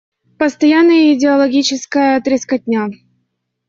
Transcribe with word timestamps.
Постоянная 0.39 1.13
идеологическая 1.13 2.19
трескотня. 2.21 2.89